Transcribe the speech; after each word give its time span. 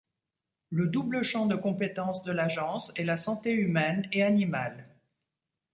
Le 0.71 0.87
double 0.87 1.21
champ 1.23 1.45
de 1.45 1.55
compétence 1.55 2.23
de 2.23 2.31
l'Agence 2.31 2.91
est 2.95 3.03
la 3.03 3.17
santé 3.17 3.51
humaine 3.53 4.09
et 4.11 4.23
animale. 4.23 4.87